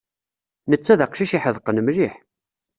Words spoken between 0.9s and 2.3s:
d aqcic iḥedqen mliḥ.